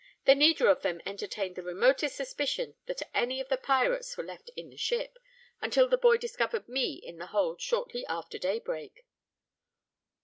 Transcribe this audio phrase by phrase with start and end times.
[0.25, 4.49] They neither of them entertained the remotest suspicion that any of the pirates were left
[4.55, 5.19] in the ship,
[5.61, 9.05] until the boy discovered me in the hold shortly after day break."